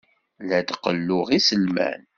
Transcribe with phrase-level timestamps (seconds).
[0.47, 2.01] La d-qelluɣ iselman.